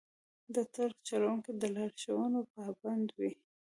[0.55, 3.31] د ټرک چلوونکي د لارښوونو پابند وي.